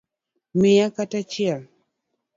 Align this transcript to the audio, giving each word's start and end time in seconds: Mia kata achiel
Mia 0.59 0.87
kata 0.95 1.15
achiel 1.21 1.61